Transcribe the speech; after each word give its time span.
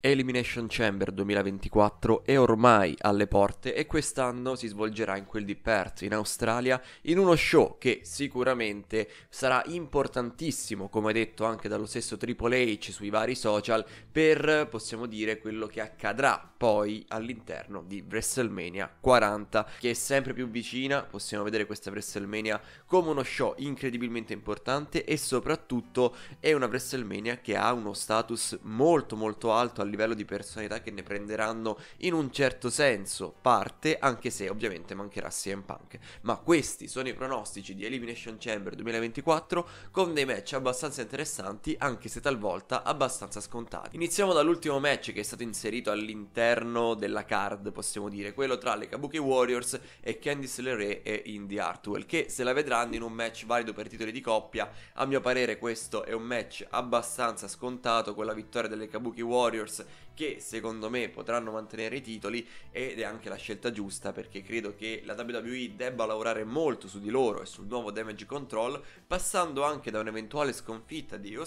Elimination 0.00 0.66
Chamber 0.68 1.10
2024 1.10 2.22
è 2.24 2.38
ormai 2.38 2.94
alle 3.00 3.26
porte 3.26 3.74
e 3.74 3.86
quest'anno 3.86 4.54
si 4.54 4.68
svolgerà 4.68 5.16
in 5.16 5.26
quel 5.26 5.44
di 5.44 5.56
Perth, 5.56 6.02
in 6.02 6.14
Australia, 6.14 6.80
in 7.02 7.18
uno 7.18 7.34
show 7.34 7.78
che 7.78 8.02
sicuramente 8.04 9.10
sarà 9.28 9.60
importantissimo, 9.66 10.88
come 10.88 11.12
detto 11.12 11.44
anche 11.44 11.66
dallo 11.66 11.84
stesso 11.84 12.16
Triple 12.16 12.74
H 12.74 12.92
sui 12.92 13.10
vari 13.10 13.34
social, 13.34 13.84
per, 14.12 14.68
possiamo 14.70 15.06
dire, 15.06 15.40
quello 15.40 15.66
che 15.66 15.80
accadrà 15.80 16.48
poi 16.56 17.04
all'interno 17.08 17.82
di 17.82 18.04
WrestleMania 18.08 18.98
40, 19.00 19.68
che 19.80 19.90
è 19.90 19.94
sempre 19.94 20.32
più 20.32 20.48
vicina, 20.48 21.02
possiamo 21.02 21.42
vedere 21.42 21.66
questa 21.66 21.90
WrestleMania 21.90 22.60
come 22.86 23.10
uno 23.10 23.24
show 23.24 23.54
incredibilmente 23.56 24.32
importante 24.32 25.04
e 25.04 25.16
soprattutto 25.16 26.14
è 26.38 26.52
una 26.52 26.66
WrestleMania 26.66 27.38
che 27.38 27.56
ha 27.56 27.72
uno 27.72 27.94
status 27.94 28.56
molto 28.62 29.16
molto 29.16 29.52
alto 29.52 29.86
livello 29.88 30.14
di 30.14 30.24
personalità 30.24 30.80
che 30.80 30.90
ne 30.90 31.02
prenderanno 31.02 31.78
in 31.98 32.12
un 32.12 32.30
certo 32.32 32.70
senso 32.70 33.34
parte, 33.40 33.98
anche 33.98 34.30
se 34.30 34.48
ovviamente 34.48 34.94
mancherà 34.94 35.28
CM 35.28 35.62
Punk. 35.62 35.98
Ma 36.22 36.36
questi 36.36 36.88
sono 36.88 37.08
i 37.08 37.14
pronostici 37.14 37.74
di 37.74 37.84
Elimination 37.84 38.36
Chamber 38.38 38.74
2024 38.74 39.68
con 39.90 40.14
dei 40.14 40.24
match 40.24 40.54
abbastanza 40.54 41.02
interessanti, 41.02 41.76
anche 41.78 42.08
se 42.08 42.20
talvolta 42.20 42.82
abbastanza 42.82 43.40
scontati. 43.40 43.96
Iniziamo 43.96 44.32
dall'ultimo 44.32 44.78
match 44.78 45.12
che 45.12 45.20
è 45.20 45.24
stato 45.24 45.42
inserito 45.42 45.90
all'interno 45.90 46.94
della 46.94 47.24
card, 47.24 47.72
possiamo 47.72 48.08
dire, 48.08 48.32
quello 48.32 48.58
tra 48.58 48.74
le 48.74 48.88
Kabuki 48.88 49.18
Warriors 49.18 49.78
e 50.00 50.18
Candice 50.18 50.62
LeRae 50.62 51.02
e 51.02 51.22
Indy 51.26 51.58
Hartwell, 51.58 52.06
che 52.06 52.26
se 52.28 52.44
la 52.44 52.52
vedranno 52.52 52.94
in 52.94 53.02
un 53.02 53.12
match 53.12 53.46
valido 53.46 53.72
per 53.72 53.88
titoli 53.88 54.12
di 54.12 54.20
coppia. 54.20 54.70
A 54.94 55.06
mio 55.06 55.20
parere 55.20 55.58
questo 55.58 56.04
è 56.04 56.12
un 56.12 56.22
match 56.22 56.66
abbastanza 56.70 57.48
scontato 57.48 58.14
con 58.14 58.26
la 58.26 58.32
vittoria 58.32 58.68
delle 58.68 58.88
Kabuki 58.88 59.22
Warriors 59.22 59.77
che 60.18 60.38
secondo 60.40 60.90
me 60.90 61.08
potranno 61.10 61.52
mantenere 61.52 61.98
i 61.98 62.00
titoli 62.00 62.44
ed 62.72 62.98
è 62.98 63.04
anche 63.04 63.28
la 63.28 63.36
scelta 63.36 63.70
giusta 63.70 64.12
perché 64.12 64.42
credo 64.42 64.74
che 64.74 65.02
la 65.04 65.14
WWE 65.14 65.76
debba 65.76 66.06
lavorare 66.06 66.42
molto 66.42 66.88
su 66.88 66.98
di 66.98 67.08
loro 67.08 67.40
e 67.40 67.46
sul 67.46 67.66
nuovo 67.68 67.92
damage 67.92 68.26
control 68.26 68.82
passando 69.06 69.62
anche 69.62 69.92
da 69.92 70.00
un'eventuale 70.00 70.52
sconfitta 70.52 71.16
di 71.16 71.30
Io 71.30 71.46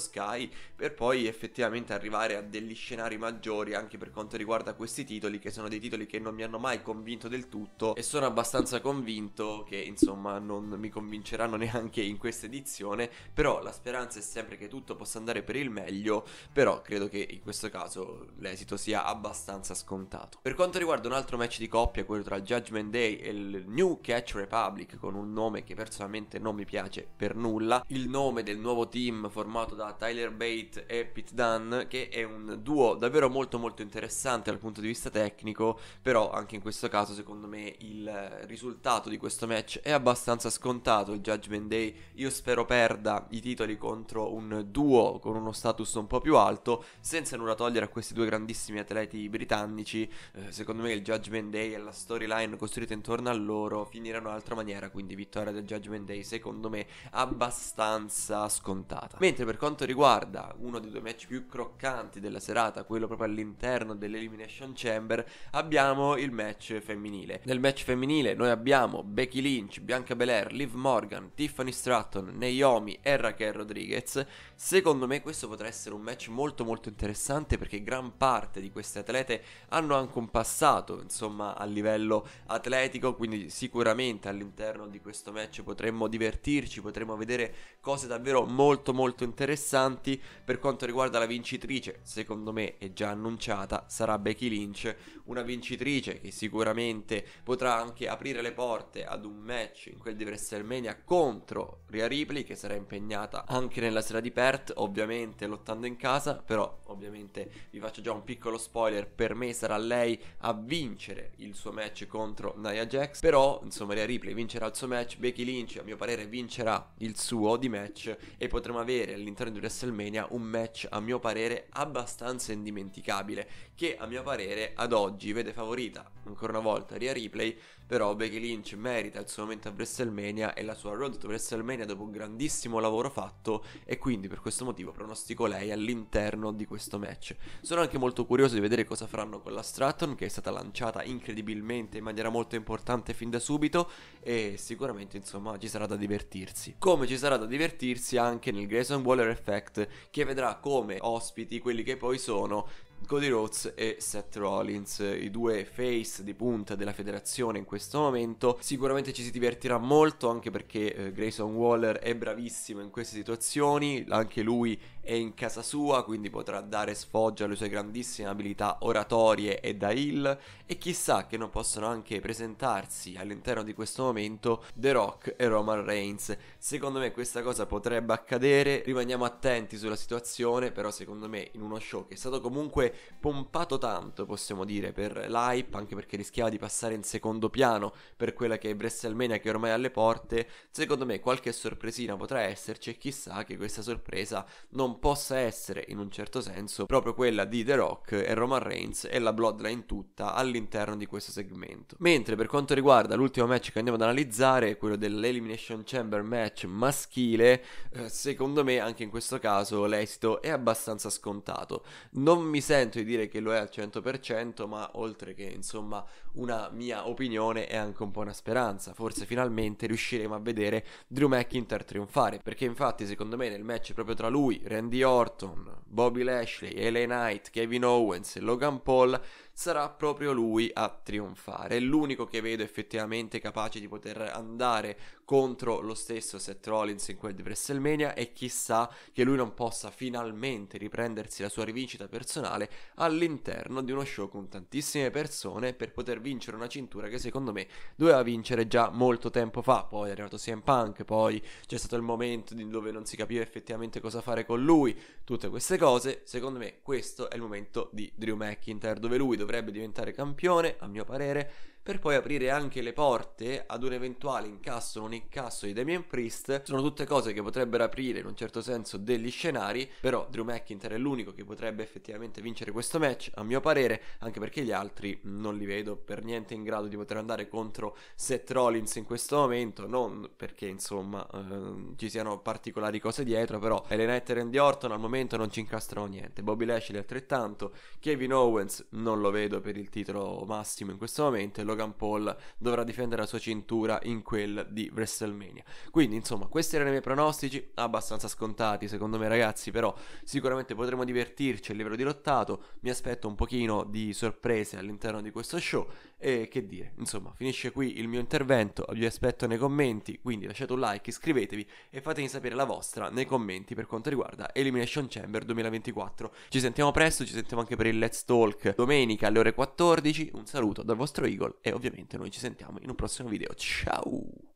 per 0.73 0.93
poi 0.93 1.27
effettivamente 1.27 1.91
arrivare 1.91 2.37
a 2.37 2.41
degli 2.41 2.73
scenari 2.73 3.17
maggiori 3.17 3.73
anche 3.73 3.97
per 3.97 4.09
quanto 4.09 4.37
riguarda 4.37 4.73
questi 4.73 5.03
titoli 5.03 5.37
che 5.37 5.51
sono 5.51 5.67
dei 5.67 5.81
titoli 5.81 6.05
che 6.05 6.19
non 6.19 6.33
mi 6.33 6.43
hanno 6.43 6.57
mai 6.57 6.81
convinto 6.81 7.27
del 7.27 7.49
tutto 7.49 7.93
e 7.95 8.03
sono 8.03 8.25
abbastanza 8.25 8.79
convinto 8.79 9.65
che 9.67 9.75
insomma 9.75 10.39
non 10.39 10.63
mi 10.63 10.87
convinceranno 10.87 11.57
neanche 11.61 12.01
in 12.01 12.17
questa 12.17 12.45
edizione 12.45 13.09
però 13.33 13.61
la 13.61 13.73
speranza 13.73 14.19
è 14.19 14.21
sempre 14.21 14.55
che 14.55 14.69
tutto 14.69 14.95
possa 14.95 15.17
andare 15.17 15.43
per 15.43 15.57
il 15.57 15.69
meglio 15.69 16.25
però 16.53 16.81
credo 16.81 17.09
che 17.09 17.27
in 17.29 17.41
questo 17.41 17.69
caso 17.69 18.20
l'esito 18.37 18.77
sia 18.77 19.05
abbastanza 19.05 19.73
scontato. 19.73 20.39
Per 20.41 20.55
quanto 20.55 20.77
riguarda 20.77 21.07
un 21.07 21.13
altro 21.13 21.37
match 21.37 21.59
di 21.59 21.67
coppia, 21.67 22.05
quello 22.05 22.23
tra 22.23 22.41
Judgment 22.41 22.89
Day 22.91 23.15
e 23.15 23.29
il 23.29 23.63
New 23.67 23.99
Catch 24.01 24.35
Republic, 24.35 24.97
con 24.97 25.15
un 25.15 25.31
nome 25.33 25.63
che 25.63 25.75
personalmente 25.75 26.39
non 26.39 26.55
mi 26.55 26.65
piace 26.65 27.07
per 27.15 27.35
nulla, 27.35 27.83
il 27.87 28.09
nome 28.09 28.43
del 28.43 28.57
nuovo 28.57 28.87
team 28.87 29.29
formato 29.29 29.75
da 29.75 29.93
Tyler 29.93 30.31
Bate 30.31 30.85
e 30.85 31.05
Pete 31.05 31.33
Dunn, 31.33 31.81
che 31.87 32.09
è 32.09 32.23
un 32.23 32.59
duo 32.61 32.95
davvero 32.95 33.29
molto 33.29 33.57
molto 33.57 33.81
interessante 33.81 34.49
dal 34.49 34.59
punto 34.59 34.81
di 34.81 34.87
vista 34.87 35.09
tecnico, 35.09 35.79
però 36.01 36.31
anche 36.31 36.55
in 36.55 36.61
questo 36.61 36.87
caso 36.87 37.13
secondo 37.13 37.47
me 37.47 37.75
il 37.79 38.09
risultato 38.45 39.09
di 39.09 39.17
questo 39.17 39.47
match 39.47 39.79
è 39.79 39.91
abbastanza 39.91 40.49
scontato, 40.49 41.13
il 41.13 41.21
Judgment 41.21 41.67
Day 41.67 41.95
io 42.15 42.29
spero 42.29 42.65
perda 42.65 43.27
i 43.31 43.41
titoli 43.41 43.77
contro 43.77 44.33
un 44.33 44.65
duo 44.67 45.19
con 45.19 45.35
uno 45.35 45.51
status 45.51 45.93
un 45.93 46.07
po' 46.07 46.21
più 46.21 46.37
alto, 46.37 46.83
senza 46.99 47.37
nulla 47.37 47.55
togliere 47.55 47.85
a 47.85 47.89
questi 47.89 48.10
questi 48.11 48.13
due 48.13 48.25
grandissimi 48.25 48.79
atleti 48.79 49.29
britannici, 49.29 50.09
eh, 50.33 50.51
secondo 50.51 50.83
me 50.83 50.91
il 50.91 51.01
Judgment 51.01 51.49
Day 51.49 51.73
e 51.73 51.77
la 51.77 51.91
storyline 51.91 52.55
costruita 52.57 52.93
intorno 52.93 53.29
a 53.29 53.33
loro 53.33 53.85
finiranno 53.85 54.27
in 54.27 54.31
un'altra 54.31 54.55
maniera, 54.55 54.89
quindi 54.89 55.15
vittoria 55.15 55.51
del 55.51 55.63
Judgment 55.63 56.05
Day 56.05 56.23
secondo 56.23 56.69
me 56.69 56.85
abbastanza 57.11 58.47
scontata. 58.49 59.17
Mentre 59.19 59.45
per 59.45 59.57
quanto 59.57 59.85
riguarda 59.85 60.53
uno 60.59 60.79
dei 60.79 60.91
due 60.91 61.01
match 61.01 61.27
più 61.27 61.47
croccanti 61.47 62.19
della 62.19 62.39
serata, 62.39 62.83
quello 62.83 63.07
proprio 63.07 63.27
all'interno 63.27 63.95
dell'Elimination 63.95 64.73
Chamber, 64.75 65.25
abbiamo 65.51 66.17
il 66.17 66.31
match 66.31 66.79
femminile. 66.79 67.41
Nel 67.45 67.59
match 67.59 67.83
femminile 67.83 68.33
noi 68.33 68.49
abbiamo 68.49 69.03
Becky 69.03 69.41
Lynch, 69.41 69.79
Bianca 69.79 70.15
Belair, 70.15 70.51
Liv 70.51 70.73
Morgan, 70.73 71.31
Tiffany 71.33 71.71
Stratton, 71.71 72.33
Naomi 72.35 72.97
e 73.01 73.15
Raquel 73.15 73.53
Rodriguez. 73.53 74.25
Secondo 74.55 75.07
me 75.07 75.21
questo 75.21 75.47
potrà 75.47 75.67
essere 75.67 75.95
un 75.95 76.01
match 76.01 76.27
molto 76.27 76.63
molto 76.63 76.89
interessante 76.89 77.57
perché 77.57 77.81
gran 77.81 78.00
gran 78.01 78.17
parte 78.17 78.59
di 78.59 78.71
queste 78.71 78.99
atlete 78.99 79.43
hanno 79.69 79.95
anche 79.95 80.17
un 80.17 80.29
passato, 80.29 80.99
insomma, 81.01 81.55
a 81.55 81.65
livello 81.65 82.27
atletico, 82.47 83.15
quindi 83.15 83.49
sicuramente 83.49 84.27
all'interno 84.27 84.87
di 84.87 84.99
questo 84.99 85.31
match 85.31 85.61
potremmo 85.61 86.07
divertirci, 86.07 86.81
potremmo 86.81 87.15
vedere 87.15 87.53
cose 87.79 88.07
davvero 88.07 88.45
molto 88.45 88.93
molto 88.93 89.23
interessanti. 89.23 90.19
Per 90.43 90.57
quanto 90.59 90.85
riguarda 90.85 91.19
la 91.19 91.25
vincitrice, 91.27 91.99
secondo 92.01 92.51
me 92.51 92.77
è 92.77 92.91
già 92.91 93.09
annunciata, 93.09 93.85
sarà 93.87 94.17
Becky 94.17 94.49
Lynch, 94.49 94.95
una 95.25 95.43
vincitrice 95.43 96.19
che 96.19 96.31
sicuramente 96.31 97.23
potrà 97.43 97.75
anche 97.75 98.07
aprire 98.07 98.41
le 98.41 98.51
porte 98.51 99.05
ad 99.05 99.25
un 99.25 99.37
match 99.37 99.87
in 99.87 99.99
quel 99.99 100.15
di 100.15 100.23
WrestleMania 100.23 101.01
contro 101.03 101.81
Rhea 101.87 102.07
Ripley 102.07 102.43
che 102.43 102.55
sarà 102.55 102.73
impegnata 102.73 103.45
anche 103.45 103.79
nella 103.79 104.01
sera 104.01 104.19
di 104.19 104.31
Perth, 104.31 104.73
ovviamente 104.77 105.45
lottando 105.45 105.85
in 105.85 105.97
casa, 105.97 106.35
però 106.35 106.79
ovviamente 106.85 107.49
vi 107.69 107.79
faccio 107.79 107.90
faccio 107.91 108.01
già 108.01 108.13
un 108.13 108.23
piccolo 108.23 108.57
spoiler, 108.57 109.05
per 109.05 109.35
me 109.35 109.51
sarà 109.51 109.75
lei 109.75 110.17
a 110.39 110.53
vincere 110.53 111.33
il 111.39 111.53
suo 111.53 111.73
match 111.73 112.07
contro 112.07 112.53
Nia 112.55 112.85
Jax, 112.85 113.19
però 113.19 113.59
insomma 113.65 113.93
Rhea 113.93 114.05
Ripley 114.05 114.33
vincerà 114.33 114.65
il 114.65 114.75
suo 114.77 114.87
match, 114.87 115.17
Becky 115.17 115.43
Lynch 115.43 115.75
a 115.77 115.83
mio 115.83 115.97
parere 115.97 116.25
vincerà 116.25 116.93
il 116.99 117.19
suo 117.19 117.57
di 117.57 117.67
match 117.67 118.15
e 118.37 118.47
potremo 118.47 118.79
avere 118.79 119.13
all'interno 119.13 119.51
di 119.51 119.59
WrestleMania 119.59 120.27
un 120.29 120.43
match 120.43 120.87
a 120.89 121.01
mio 121.01 121.19
parere 121.19 121.67
abbastanza 121.71 122.53
indimenticabile 122.53 123.45
che 123.75 123.97
a 123.97 124.05
mio 124.05 124.23
parere 124.23 124.71
ad 124.73 124.93
oggi 124.93 125.33
vede 125.33 125.51
favorita 125.51 126.09
ancora 126.25 126.53
una 126.53 126.61
volta 126.61 126.97
Rhea 126.97 127.13
Ripley, 127.13 127.57
però 127.85 128.15
Becky 128.15 128.39
Lynch 128.39 128.73
merita 128.73 129.19
il 129.19 129.27
suo 129.27 129.43
momento 129.43 129.67
a 129.67 129.71
WrestleMania 129.71 130.53
e 130.53 130.63
la 130.63 130.75
sua 130.75 130.93
road 130.93 131.17
to 131.17 131.27
WrestleMania 131.27 131.85
dopo 131.85 132.03
un 132.03 132.11
grandissimo 132.11 132.79
lavoro 132.79 133.09
fatto 133.09 133.65
e 133.83 133.97
quindi 133.97 134.27
per 134.27 134.39
questo 134.39 134.63
motivo 134.63 134.91
pronostico 134.91 135.45
lei 135.45 135.71
all'interno 135.71 136.51
di 136.53 136.65
questo 136.65 136.97
match. 136.97 137.35
Sono 137.61 137.80
anche 137.81 137.97
molto 137.97 138.25
curioso 138.25 138.55
di 138.55 138.61
vedere 138.61 138.83
cosa 138.83 139.07
faranno 139.07 139.41
con 139.41 139.53
la 139.53 139.61
Stratton 139.61 140.15
che 140.15 140.25
è 140.25 140.29
stata 140.29 140.51
lanciata 140.51 141.03
incredibilmente 141.03 141.97
in 141.97 142.03
maniera 142.03 142.29
molto 142.29 142.55
importante 142.55 143.13
fin 143.13 143.29
da 143.29 143.39
subito 143.39 143.89
e 144.21 144.55
sicuramente 144.57 145.17
insomma 145.17 145.57
ci 145.57 145.67
sarà 145.67 145.85
da 145.85 145.95
divertirsi. 145.95 146.75
Come 146.77 147.07
ci 147.07 147.17
sarà 147.17 147.37
da 147.37 147.45
divertirsi 147.45 148.17
anche 148.17 148.51
nel 148.51 148.67
Grayson 148.67 149.03
Waller 149.03 149.29
Effect 149.29 149.87
che 150.09 150.23
vedrà 150.23 150.55
come 150.55 150.97
ospiti 150.99 151.59
quelli 151.59 151.83
che 151.83 151.97
poi 151.97 152.17
sono 152.17 152.67
Cody 153.05 153.27
Rhodes 153.27 153.73
e 153.75 153.97
Seth 153.99 154.37
Rollins, 154.37 154.99
i 154.99 155.29
due 155.29 155.65
face 155.65 156.23
di 156.23 156.33
punta 156.33 156.75
della 156.75 156.93
federazione 156.93 157.57
in 157.57 157.65
questo 157.65 157.99
momento. 157.99 158.57
Sicuramente 158.61 159.11
ci 159.11 159.23
si 159.23 159.31
divertirà 159.31 159.77
molto 159.77 160.29
anche 160.29 160.49
perché 160.49 160.95
eh, 160.95 161.11
Grayson 161.11 161.53
Waller 161.53 161.97
è 161.97 162.15
bravissimo 162.15 162.81
in 162.81 162.89
queste 162.89 163.15
situazioni, 163.15 164.05
anche 164.09 164.41
lui 164.41 164.79
è 165.01 165.13
in 165.13 165.33
casa 165.33 165.61
sua, 165.61 166.03
quindi 166.05 166.29
potrà 166.29 166.61
dare 166.61 166.93
sfoggio 166.93 167.43
alle 167.43 167.55
sue 167.55 167.69
grandissime 167.69 168.29
abilità 168.29 168.77
oratorie 168.81 169.59
e 169.59 169.75
da 169.75 169.91
heal 169.91 170.37
e 170.65 170.77
chissà 170.77 171.25
che 171.25 171.37
non 171.37 171.49
possano 171.49 171.87
anche 171.87 172.19
presentarsi 172.19 173.15
all'interno 173.17 173.63
di 173.63 173.73
questo 173.73 174.03
momento 174.03 174.63
The 174.73 174.91
Rock 174.91 175.33
e 175.37 175.47
Roman 175.47 175.83
Reigns. 175.83 176.37
Secondo 176.57 176.99
me 176.99 177.11
questa 177.11 177.41
cosa 177.41 177.65
potrebbe 177.65 178.13
accadere, 178.13 178.83
rimaniamo 178.85 179.25
attenti 179.25 179.77
sulla 179.77 179.95
situazione, 179.95 180.71
però 180.71 180.91
secondo 180.91 181.27
me 181.27 181.49
in 181.53 181.61
uno 181.61 181.79
show 181.79 182.07
che 182.07 182.13
è 182.13 182.17
stato 182.17 182.39
comunque 182.39 182.90
pompato 183.19 183.77
tanto, 183.77 184.25
possiamo 184.25 184.65
dire, 184.65 184.91
per 184.91 185.27
l'hype, 185.29 185.77
anche 185.77 185.95
perché 185.95 186.17
rischiava 186.17 186.49
di 186.49 186.57
passare 186.57 186.93
in 186.93 187.03
secondo 187.03 187.49
piano 187.49 187.93
per 188.15 188.33
quella 188.33 188.57
che 188.57 188.71
è 188.71 188.75
WrestleMania 188.75 189.37
che 189.37 189.49
è 189.49 189.51
ormai 189.51 189.71
alle 189.71 189.91
porte, 189.91 190.47
secondo 190.71 191.05
me 191.05 191.19
qualche 191.19 191.51
sorpresina 191.51 192.15
potrà 192.15 192.41
esserci 192.41 192.89
e 192.89 192.97
chissà 192.97 193.43
che 193.43 193.57
questa 193.57 193.81
sorpresa 193.81 194.45
non 194.69 194.99
possa 194.99 195.37
essere 195.37 195.85
in 195.89 195.99
un 195.99 196.09
certo 196.11 196.41
senso 196.41 196.85
proprio 196.85 197.13
quella 197.13 197.45
di 197.45 197.63
The 197.63 197.75
Rock 197.75 198.11
e 198.13 198.33
Roman 198.33 198.59
Reigns 198.59 199.07
e 199.09 199.19
la 199.19 199.33
Bloodline 199.33 199.85
tutta 199.85 200.33
all'interno 200.33 200.95
di 200.95 201.05
questo 201.05 201.31
segmento. 201.31 201.95
Mentre 201.99 202.35
per 202.35 202.47
quanto 202.47 202.73
riguarda 202.73 203.15
l'ultimo 203.15 203.47
match 203.47 203.71
che 203.71 203.77
andiamo 203.77 203.97
ad 203.97 204.03
analizzare, 204.03 204.77
quello 204.77 204.95
dell'Elimination 204.95 205.83
Chamber 205.85 206.21
match 206.23 206.65
maschile, 206.65 207.63
eh, 207.91 208.09
secondo 208.09 208.63
me 208.63 208.79
anche 208.79 209.03
in 209.03 209.09
questo 209.09 209.39
caso 209.39 209.85
l'esito 209.85 210.41
è 210.41 210.49
abbastanza 210.49 211.09
scontato. 211.09 211.83
Non 212.11 212.41
mi 212.41 212.61
sento 212.61 212.80
sento 212.81 212.97
di 212.97 213.05
dire 213.05 213.27
che 213.27 213.39
lo 213.39 213.53
è 213.53 213.57
al 213.57 213.69
100%, 213.71 214.67
ma 214.67 214.89
oltre 214.93 215.33
che 215.33 215.43
insomma 215.43 216.03
una 216.33 216.69
mia 216.71 217.07
opinione 217.07 217.67
è 217.67 217.75
anche 217.75 218.01
un 218.01 218.11
po' 218.11 218.21
una 218.21 218.33
speranza. 218.33 218.93
Forse 218.93 219.25
finalmente 219.25 219.85
riusciremo 219.85 220.33
a 220.33 220.39
vedere 220.39 220.85
Drew 221.07 221.27
McIntyre 221.27 221.83
trionfare, 221.83 222.39
perché 222.43 222.65
infatti 222.65 223.05
secondo 223.05 223.37
me 223.37 223.49
nel 223.49 223.63
match 223.63 223.93
proprio 223.93 224.15
tra 224.15 224.29
lui, 224.29 224.61
Randy 224.65 225.03
Orton, 225.03 225.81
Bobby 225.85 226.23
Lashley, 226.23 226.89
LA 226.89 227.05
Knight, 227.05 227.49
Kevin 227.51 227.85
Owens 227.85 228.35
e 228.37 228.39
Logan 228.39 228.81
Paul 228.81 229.19
sarà 229.61 229.87
proprio 229.89 230.31
lui 230.31 230.71
a 230.73 230.89
trionfare. 230.89 231.75
È 231.75 231.79
l'unico 231.79 232.25
che 232.25 232.41
vedo 232.41 232.63
effettivamente 232.63 233.39
capace 233.39 233.79
di 233.79 233.87
poter 233.87 234.19
andare 234.33 234.97
contro 235.23 235.81
lo 235.81 235.93
stesso 235.93 236.39
Seth 236.39 236.65
Rollins 236.65 237.07
in 237.09 237.15
quel 237.15 237.35
di 237.35 237.43
WrestleMania 237.43 238.15
e 238.15 238.33
chissà 238.33 238.91
che 239.13 239.23
lui 239.23 239.37
non 239.37 239.53
possa 239.53 239.91
finalmente 239.91 240.79
riprendersi 240.79 241.43
la 241.43 241.47
sua 241.47 241.63
rivincita 241.63 242.07
personale 242.07 242.69
all'interno 242.95 243.83
di 243.83 243.91
uno 243.91 244.03
show 244.03 244.27
con 244.27 244.49
tantissime 244.49 245.11
persone 245.11 245.73
per 245.73 245.91
poter 245.91 246.19
vincere 246.19 246.57
una 246.57 246.67
cintura 246.67 247.07
che 247.07 247.19
secondo 247.19 247.51
me 247.51 247.67
doveva 247.95 248.23
vincere 248.23 248.67
già 248.67 248.89
molto 248.89 249.29
tempo 249.29 249.61
fa. 249.61 249.83
Poi 249.83 250.09
è 250.09 250.11
arrivato 250.11 250.37
CM 250.37 250.61
Punk, 250.61 251.03
poi 251.03 251.39
c'è 251.67 251.77
stato 251.77 251.95
il 251.95 252.01
momento 252.01 252.55
dove 252.55 252.91
non 252.91 253.05
si 253.05 253.15
capiva 253.15 253.43
effettivamente 253.43 253.99
cosa 254.01 254.21
fare 254.21 254.43
con 254.43 254.63
lui, 254.63 254.99
tutte 255.23 255.49
queste 255.49 255.77
cose. 255.77 256.21
Secondo 256.23 256.57
me 256.57 256.79
questo 256.81 257.29
è 257.29 257.35
il 257.35 257.41
momento 257.41 257.89
di 257.93 258.11
Drew 258.15 258.35
McIntyre 258.35 258.99
dove 258.99 259.17
lui 259.17 259.37
dovrebbe 259.37 259.50
dovrebbe 259.51 259.71
diventare 259.71 260.13
campione, 260.13 260.77
a 260.79 260.87
mio 260.87 261.03
parere, 261.03 261.51
per 261.83 261.99
poi 261.99 262.15
aprire 262.15 262.51
anche 262.51 262.81
le 262.81 262.93
porte 262.93 263.63
ad 263.65 263.83
un 263.83 263.93
eventuale 263.93 264.47
incasso 264.47 264.99
o 264.99 265.01
non 265.03 265.13
incasso 265.13 265.65
di 265.65 265.73
Damien 265.73 266.05
Priest. 266.05 266.61
Sono 266.63 266.81
tutte 266.81 267.05
cose 267.05 267.33
che 267.33 267.41
potrebbero 267.41 267.83
aprire 267.83 268.19
in 268.19 268.25
un 268.27 268.35
certo 268.35 268.61
senso 268.61 268.97
degli 268.97 269.31
scenari, 269.31 269.89
però 269.99 270.27
Drew 270.29 270.43
McIntyre 270.43 270.95
è 270.95 270.97
l'unico 270.99 271.33
che 271.33 271.43
potrebbe 271.43 271.81
effettivamente 271.81 272.41
vincere 272.41 272.71
questo 272.71 272.99
match, 272.99 273.31
a 273.33 273.43
mio 273.43 273.59
parere, 273.61 274.01
anche 274.19 274.39
perché 274.39 274.61
gli 274.61 274.71
altri 274.71 275.19
non 275.23 275.57
li 275.57 275.65
vedo 275.65 275.95
per 275.95 276.23
niente 276.23 276.53
in 276.53 276.63
grado 276.63 276.87
di 276.87 276.95
poter 276.95 277.17
andare 277.17 277.47
contro 277.47 277.97
Seth 278.13 278.51
Rollins 278.51 278.95
in 278.95 279.05
questo 279.05 279.37
momento, 279.37 279.87
non 279.87 280.29
perché 280.35 280.67
insomma 280.67 281.27
eh, 281.33 281.95
ci 281.95 282.09
siano 282.09 282.39
particolari 282.39 282.99
cose 282.99 283.23
dietro, 283.23 283.57
però 283.57 283.83
Ellen 283.87 284.09
e 284.09 284.33
Randy 284.33 284.57
Orton 284.59 284.91
al 284.91 284.99
momento 284.99 285.35
non 285.35 285.49
ci 285.49 285.61
incastrano 285.61 286.05
niente, 286.05 286.43
Bobby 286.43 286.65
Lashley 286.65 286.99
altrettanto, 286.99 287.73
Kevin 287.99 288.33
Owens 288.33 288.85
non 288.89 289.19
lo 289.19 289.31
vedo 289.31 289.61
per 289.61 289.77
il 289.77 289.89
titolo 289.89 290.43
massimo 290.45 290.91
in 290.91 290.97
questo 290.97 291.23
momento 291.23 291.59
Logan 291.71 291.95
Paul 291.95 292.35
dovrà 292.57 292.83
difendere 292.83 293.21
la 293.21 293.27
sua 293.27 293.39
cintura 293.39 293.99
in 294.03 294.21
quel 294.21 294.67
di 294.69 294.89
WrestleMania. 294.93 295.63
Quindi, 295.89 296.15
insomma, 296.15 296.47
questi 296.47 296.75
erano 296.75 296.89
i 296.89 296.93
miei 296.93 297.03
pronostici, 297.03 297.71
abbastanza 297.75 298.27
scontati 298.27 298.87
secondo 298.87 299.17
me 299.17 299.27
ragazzi, 299.27 299.71
però 299.71 299.93
sicuramente 300.23 300.75
potremo 300.75 301.03
divertirci 301.03 301.71
a 301.71 301.75
livello 301.75 301.95
di 301.95 302.03
lottato, 302.03 302.63
mi 302.81 302.89
aspetto 302.89 303.27
un 303.27 303.35
pochino 303.35 303.83
di 303.83 304.13
sorprese 304.13 304.77
all'interno 304.77 305.21
di 305.21 305.31
questo 305.31 305.59
show 305.59 305.87
e 306.21 306.47
che 306.49 306.67
dire, 306.67 306.93
insomma, 306.97 307.33
finisce 307.35 307.71
qui 307.71 307.99
il 307.99 308.07
mio 308.07 308.19
intervento, 308.19 308.85
vi 308.91 309.05
aspetto 309.05 309.47
nei 309.47 309.57
commenti, 309.57 310.19
quindi 310.21 310.45
lasciate 310.45 310.71
un 310.73 310.79
like, 310.79 311.09
iscrivetevi 311.09 311.67
e 311.89 311.99
fatemi 311.99 312.27
sapere 312.27 312.53
la 312.53 312.63
vostra 312.63 313.09
nei 313.09 313.25
commenti 313.25 313.73
per 313.73 313.87
quanto 313.87 314.09
riguarda 314.09 314.53
Elimination 314.53 315.07
Chamber 315.09 315.43
2024. 315.43 316.31
Ci 316.49 316.59
sentiamo 316.59 316.91
presto, 316.91 317.25
ci 317.25 317.33
sentiamo 317.33 317.63
anche 317.63 317.75
per 317.75 317.87
il 317.87 317.97
Let's 317.97 318.23
Talk 318.23 318.75
domenica 318.75 319.27
alle 319.27 319.39
ore 319.39 319.53
14, 319.53 320.31
un 320.35 320.45
saluto 320.45 320.83
dal 320.83 320.95
vostro 320.95 321.25
Eagle 321.25 321.55
e 321.61 321.71
ovviamente 321.71 322.17
noi 322.17 322.29
ci 322.29 322.39
sentiamo 322.39 322.77
in 322.81 322.89
un 322.89 322.95
prossimo 322.95 323.27
video. 323.27 323.53
Ciao! 323.55 324.50